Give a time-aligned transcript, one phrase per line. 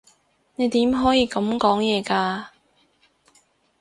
[0.55, 2.45] 你點可以噉講嘢㗎？